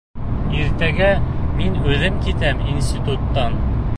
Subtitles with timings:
[0.59, 1.09] Иртәгә
[1.59, 3.63] мин үҙем китәм институттан!